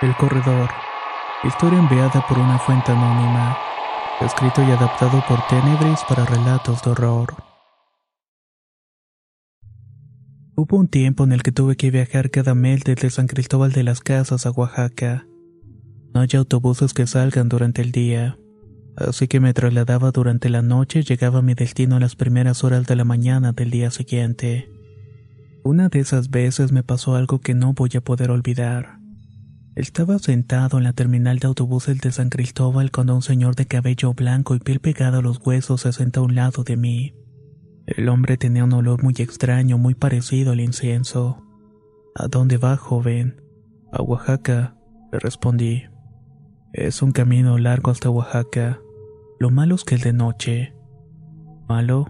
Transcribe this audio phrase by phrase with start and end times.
[0.00, 0.70] El corredor.
[1.42, 3.58] Historia enviada por una fuente anónima.
[4.20, 7.34] Escrito y adaptado por Tenebris para relatos de horror.
[10.54, 13.82] Hubo un tiempo en el que tuve que viajar cada mes desde San Cristóbal de
[13.82, 15.26] las Casas a Oaxaca.
[16.14, 18.38] No hay autobuses que salgan durante el día,
[18.96, 22.62] así que me trasladaba durante la noche y llegaba a mi destino a las primeras
[22.62, 24.70] horas de la mañana del día siguiente.
[25.64, 28.97] Una de esas veces me pasó algo que no voy a poder olvidar.
[29.78, 34.12] Estaba sentado en la terminal de autobuses de San Cristóbal cuando un señor de cabello
[34.12, 37.14] blanco y piel pegada a los huesos se sentó a un lado de mí.
[37.86, 41.44] El hombre tenía un olor muy extraño, muy parecido al incienso.
[42.16, 43.40] ¿A dónde va, joven?
[43.92, 44.76] A Oaxaca,
[45.12, 45.84] le respondí.
[46.72, 48.80] Es un camino largo hasta Oaxaca.
[49.38, 50.74] Lo malo es que es de noche.
[51.68, 52.08] ¿Malo?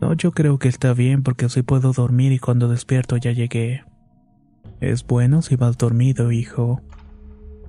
[0.00, 3.84] No, yo creo que está bien porque así puedo dormir y cuando despierto ya llegué.
[4.80, 6.80] Es bueno si vas dormido, hijo.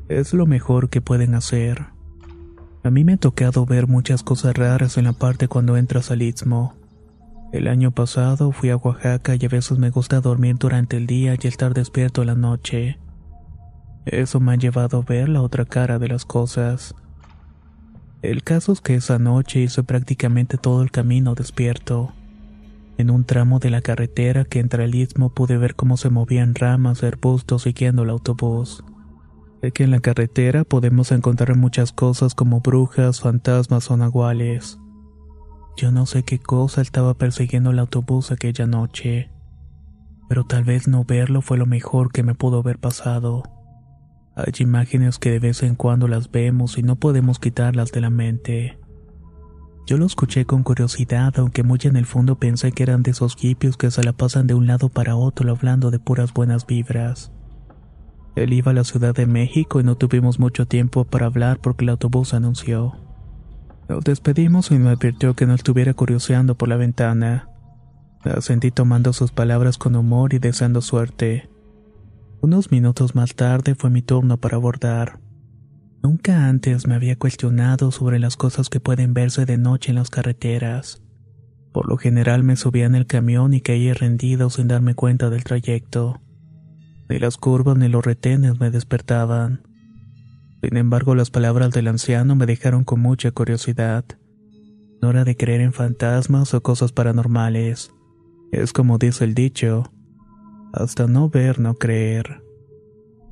[0.07, 1.87] Es lo mejor que pueden hacer.
[2.83, 6.21] A mí me ha tocado ver muchas cosas raras en la parte cuando entras al
[6.21, 6.75] istmo.
[7.51, 11.35] El año pasado fui a Oaxaca y a veces me gusta dormir durante el día
[11.39, 12.97] y estar despierto la noche.
[14.05, 16.95] Eso me ha llevado a ver la otra cara de las cosas.
[18.21, 22.13] El caso es que esa noche hice prácticamente todo el camino despierto.
[22.97, 26.55] En un tramo de la carretera que entra al istmo pude ver cómo se movían
[26.55, 28.83] ramas de arbustos siguiendo el autobús.
[29.61, 34.79] Sé que en la carretera podemos encontrar muchas cosas como brujas, fantasmas o nahuales.
[35.77, 39.29] Yo no sé qué cosa estaba persiguiendo el autobús aquella noche,
[40.27, 43.43] pero tal vez no verlo fue lo mejor que me pudo haber pasado.
[44.35, 48.09] Hay imágenes que de vez en cuando las vemos y no podemos quitarlas de la
[48.09, 48.80] mente.
[49.85, 53.35] Yo lo escuché con curiosidad, aunque muy en el fondo pensé que eran de esos
[53.35, 57.31] hippies que se la pasan de un lado para otro hablando de puras buenas vibras.
[58.35, 61.83] Él iba a la Ciudad de México y no tuvimos mucho tiempo para hablar porque
[61.83, 62.95] el autobús anunció.
[63.89, 67.49] Nos despedimos y me advirtió que no estuviera curioseando por la ventana.
[68.23, 71.49] La sentí tomando sus palabras con humor y deseando suerte.
[72.39, 75.19] Unos minutos más tarde fue mi turno para abordar.
[76.03, 80.09] Nunca antes me había cuestionado sobre las cosas que pueden verse de noche en las
[80.09, 81.01] carreteras.
[81.71, 85.43] Por lo general me subía en el camión y caía rendido sin darme cuenta del
[85.43, 86.19] trayecto.
[87.07, 89.61] Ni las curvas ni los retenes me despertaban.
[90.63, 94.05] Sin embargo, las palabras del anciano me dejaron con mucha curiosidad.
[95.01, 97.91] No era de creer en fantasmas o cosas paranormales.
[98.51, 99.91] Es como dice el dicho,
[100.73, 102.40] hasta no ver, no creer.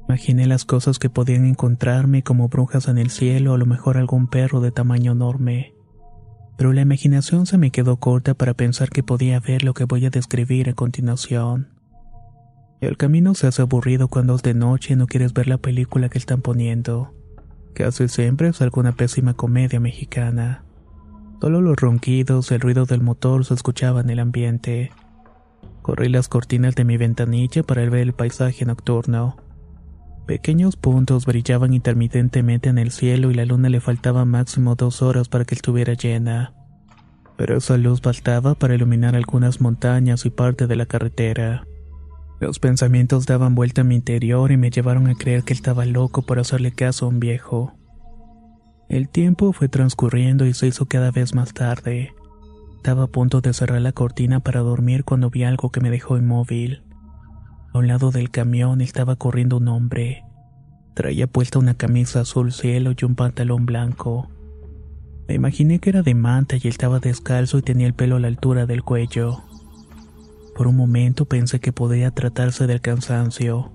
[0.09, 4.25] Imaginé las cosas que podían encontrarme como brujas en el cielo a lo mejor algún
[4.25, 5.75] perro de tamaño enorme.
[6.57, 10.07] Pero la imaginación se me quedó corta para pensar que podía ver lo que voy
[10.07, 11.67] a describir a continuación.
[12.81, 16.09] El camino se hace aburrido cuando es de noche y no quieres ver la película
[16.09, 17.13] que están poniendo.
[17.75, 20.63] Casi siempre es alguna pésima comedia mexicana.
[21.39, 24.91] Solo los ronquidos y el ruido del motor se escuchaban en el ambiente.
[25.83, 29.37] Corrí las cortinas de mi ventanilla para ver el paisaje nocturno.
[30.29, 35.27] Pequeños puntos brillaban intermitentemente en el cielo y la luna le faltaba máximo dos horas
[35.27, 36.53] para que estuviera llena.
[37.35, 41.65] Pero esa luz bastaba para iluminar algunas montañas y parte de la carretera.
[42.39, 46.21] Los pensamientos daban vuelta a mi interior y me llevaron a creer que estaba loco
[46.21, 47.73] por hacerle caso a un viejo.
[48.87, 52.13] El tiempo fue transcurriendo y se hizo cada vez más tarde.
[52.75, 56.17] Estaba a punto de cerrar la cortina para dormir cuando vi algo que me dejó
[56.17, 56.83] inmóvil.
[57.71, 60.23] A un lado del camión estaba corriendo un hombre.
[60.95, 64.27] Traía puesta una camisa azul cielo y un pantalón blanco.
[65.27, 68.27] Me imaginé que era de manta y estaba descalzo y tenía el pelo a la
[68.27, 69.43] altura del cuello.
[70.55, 73.71] Por un momento pensé que podía tratarse del cansancio,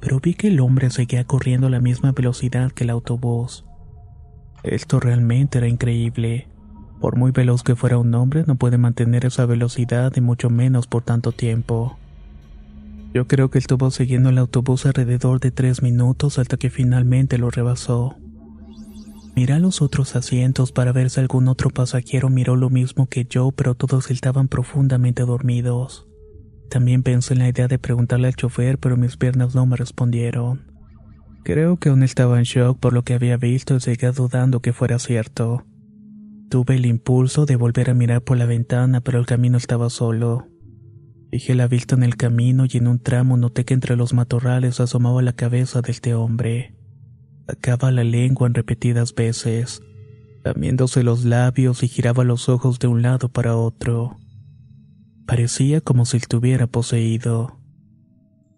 [0.00, 3.66] pero vi que el hombre seguía corriendo a la misma velocidad que el autobús.
[4.62, 6.48] Esto realmente era increíble.
[7.00, 10.86] Por muy veloz que fuera un hombre, no puede mantener esa velocidad y mucho menos
[10.86, 11.98] por tanto tiempo.
[13.16, 17.50] Yo creo que estuvo siguiendo el autobús alrededor de tres minutos hasta que finalmente lo
[17.50, 18.14] rebasó.
[19.34, 23.24] Miré a los otros asientos para ver si algún otro pasajero miró lo mismo que
[23.24, 26.06] yo, pero todos estaban profundamente dormidos.
[26.68, 30.70] También pensé en la idea de preguntarle al chofer, pero mis piernas no me respondieron.
[31.42, 34.74] Creo que aún estaba en shock por lo que había visto y seguía dudando que
[34.74, 35.64] fuera cierto.
[36.50, 40.48] Tuve el impulso de volver a mirar por la ventana, pero el camino estaba solo.
[41.30, 44.80] Fijé la vista en el camino y en un tramo noté que entre los matorrales
[44.80, 46.74] asomaba la cabeza de este hombre.
[47.46, 49.82] Sacaba la lengua en repetidas veces,
[50.44, 54.16] lamiéndose los labios y giraba los ojos de un lado para otro.
[55.26, 57.58] Parecía como si estuviera poseído.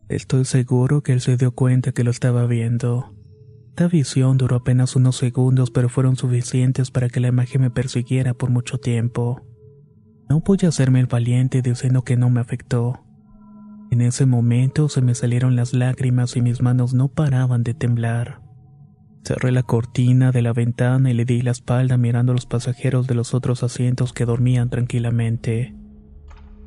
[0.09, 3.15] Estoy seguro que él se dio cuenta que lo estaba viendo.
[3.71, 8.35] Esta visión duró apenas unos segundos, pero fueron suficientes para que la imagen me persiguiera
[8.35, 9.48] por mucho tiempo.
[10.29, 13.05] No pude hacerme el valiente diciendo que no me afectó.
[13.91, 18.43] En ese momento se me salieron las lágrimas y mis manos no paraban de temblar.
[19.25, 23.07] Cerré la cortina de la ventana y le di la espalda mirando a los pasajeros
[23.07, 25.75] de los otros asientos que dormían tranquilamente.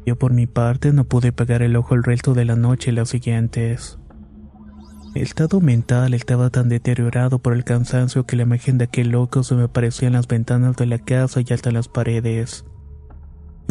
[0.05, 2.95] Yo por mi parte no pude pegar el ojo el resto de la noche y
[2.95, 3.99] las siguientes.
[5.13, 9.43] El estado mental estaba tan deteriorado por el cansancio que la imagen de aquel loco
[9.43, 12.65] se me aparecía en las ventanas de la casa y hasta las paredes.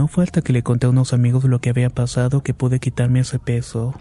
[0.00, 3.20] No falta que le conté a unos amigos lo que había pasado que pude quitarme
[3.20, 3.92] ese peso.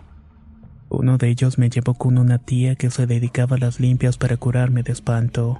[0.87, 4.37] Uno de ellos me llevó con una tía que se dedicaba a las limpias para
[4.37, 5.59] curarme de espanto.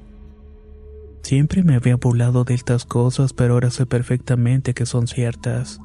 [1.24, 5.82] Siempre me había burlado de estas cosas, pero ahora sé perfectamente que son ciertas.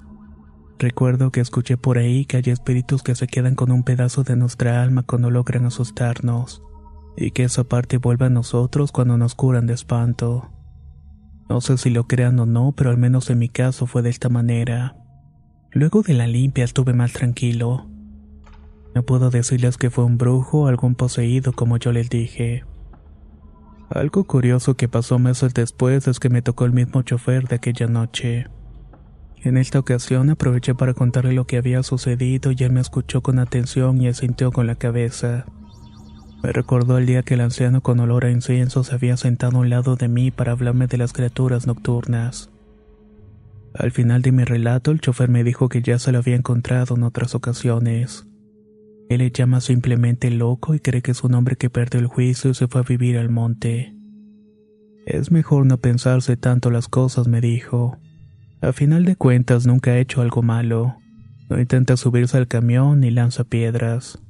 [0.78, 4.36] Recuerdo que escuché por ahí que hay espíritus que se quedan con un pedazo de
[4.36, 6.62] nuestra alma cuando logran asustarnos,
[7.16, 10.53] y que esa parte vuelve a nosotros cuando nos curan de espanto.
[11.49, 14.11] No sé si lo crean o no, pero al menos en mi caso fue de
[14.11, 14.96] esta manera.
[15.70, 17.87] Luego de la limpia estuve más tranquilo.
[18.94, 22.64] No puedo decirles que fue un brujo o algún poseído como yo les dije.
[23.91, 27.87] Algo curioso que pasó meses después es que me tocó el mismo chofer de aquella
[27.87, 28.47] noche.
[29.43, 33.38] En esta ocasión aproveché para contarle lo que había sucedido y él me escuchó con
[33.38, 35.44] atención y asintió con la cabeza.
[36.44, 39.61] Me recordó el día que el anciano con olor a incienso se había sentado a
[39.61, 42.50] un lado de mí para hablarme de las criaturas nocturnas.
[43.73, 46.96] Al final de mi relato, el chofer me dijo que ya se lo había encontrado
[46.96, 48.26] en otras ocasiones.
[49.08, 52.50] Él le llama simplemente loco y cree que es un hombre que perdió el juicio
[52.50, 53.94] y se fue a vivir al monte.
[55.06, 57.97] Es mejor no pensarse tanto las cosas, me dijo.
[58.61, 60.99] A final de cuentas nunca ha hecho algo malo.
[61.49, 64.20] No intenta subirse al camión ni lanza piedras.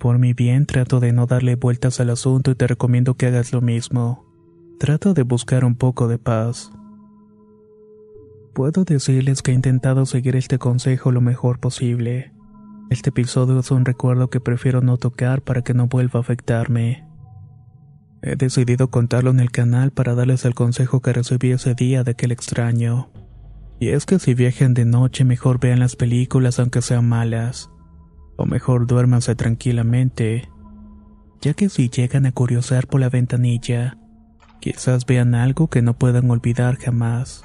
[0.00, 3.52] Por mi bien trato de no darle vueltas al asunto y te recomiendo que hagas
[3.52, 4.24] lo mismo.
[4.78, 6.72] Trata de buscar un poco de paz.
[8.54, 12.32] Puedo decirles que he intentado seguir este consejo lo mejor posible.
[12.88, 17.06] Este episodio es un recuerdo que prefiero no tocar para que no vuelva a afectarme.
[18.22, 22.12] He decidido contarlo en el canal para darles el consejo que recibí ese día de
[22.12, 23.10] aquel extraño.
[23.78, 27.68] Y es que si viajan de noche mejor vean las películas aunque sean malas.
[28.40, 30.48] O mejor duérmanse tranquilamente,
[31.42, 33.98] ya que si llegan a curiosear por la ventanilla,
[34.60, 37.44] quizás vean algo que no puedan olvidar jamás.